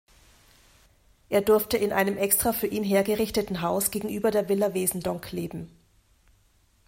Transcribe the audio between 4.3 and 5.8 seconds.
der Villa Wesendonck leben.